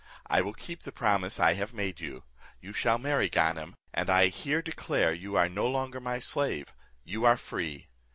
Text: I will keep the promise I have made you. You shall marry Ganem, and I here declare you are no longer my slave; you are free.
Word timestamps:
I 0.25 0.41
will 0.41 0.55
keep 0.55 0.81
the 0.81 0.91
promise 0.91 1.39
I 1.39 1.53
have 1.53 1.75
made 1.75 1.99
you. 1.99 2.23
You 2.59 2.73
shall 2.73 2.97
marry 2.97 3.29
Ganem, 3.29 3.75
and 3.93 4.09
I 4.09 4.29
here 4.29 4.63
declare 4.63 5.13
you 5.13 5.35
are 5.35 5.47
no 5.47 5.67
longer 5.67 5.99
my 5.99 6.17
slave; 6.17 6.73
you 7.03 7.23
are 7.23 7.37
free. 7.37 7.85